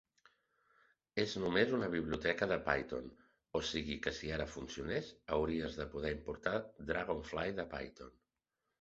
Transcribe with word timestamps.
És 1.23 1.35
només 1.43 1.73
una 1.79 1.89
biblioteca 1.97 2.47
de 2.53 2.57
Python, 2.71 3.13
o 3.61 3.63
sigui 3.73 3.99
que 4.07 4.15
si 4.23 4.35
ara 4.41 4.51
funcionés, 4.57 5.15
hauries 5.39 5.81
de 5.85 5.91
poder 5.97 6.15
importar 6.19 6.59
dragonfly 6.93 7.59
de 7.63 7.73
Python. 7.79 8.23